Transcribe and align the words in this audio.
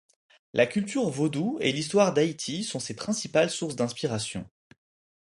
La 0.53 0.65
culture 0.65 1.07
vaudou 1.11 1.59
et 1.61 1.71
l'histoire 1.71 2.11
d'Haïti 2.11 2.63
sont 2.63 2.79
ses 2.79 2.95
principales 2.95 3.51
sources 3.51 3.75
d'inspiration. 3.75 4.49